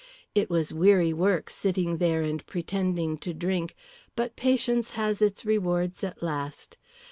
It 0.33 0.49
was 0.49 0.73
weary 0.73 1.13
work 1.13 1.47
sitting 1.51 1.97
there 1.97 2.23
and 2.23 2.43
pretending 2.47 3.19
to 3.19 3.35
drink, 3.35 3.75
but 4.15 4.35
patience 4.35 4.93
has 4.97 5.21
its 5.21 5.45
reward 5.45 5.93
at 6.03 6.23
last. 6.23 6.79